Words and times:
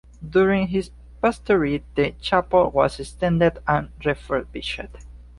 During 0.27 0.69
his 0.69 0.89
pastorate 1.21 1.83
the 1.93 2.13
chapel 2.19 2.71
was 2.71 2.99
extended 2.99 3.59
and 3.67 3.89
refurbished. 4.03 4.81